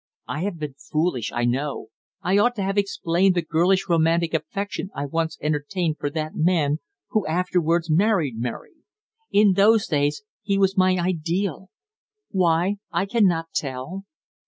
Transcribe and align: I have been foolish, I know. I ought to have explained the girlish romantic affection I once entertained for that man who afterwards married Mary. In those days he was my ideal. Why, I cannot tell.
I 0.27 0.41
have 0.41 0.57
been 0.57 0.73
foolish, 0.79 1.31
I 1.31 1.45
know. 1.45 1.89
I 2.23 2.39
ought 2.39 2.55
to 2.55 2.63
have 2.63 2.75
explained 2.75 3.35
the 3.35 3.43
girlish 3.43 3.87
romantic 3.87 4.33
affection 4.33 4.89
I 4.95 5.05
once 5.05 5.37
entertained 5.41 5.97
for 5.99 6.09
that 6.09 6.33
man 6.33 6.79
who 7.09 7.27
afterwards 7.27 7.87
married 7.87 8.33
Mary. 8.39 8.73
In 9.29 9.53
those 9.53 9.85
days 9.85 10.23
he 10.41 10.57
was 10.57 10.75
my 10.75 10.93
ideal. 10.97 11.69
Why, 12.31 12.77
I 12.91 13.05
cannot 13.05 13.51
tell. 13.53 14.05